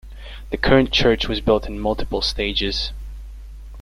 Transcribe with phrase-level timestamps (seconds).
[0.49, 2.91] The current church was built in multiple stages.